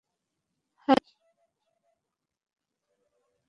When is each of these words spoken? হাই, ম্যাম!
হাই, 0.87 0.99
ম্যাম! 1.19 1.49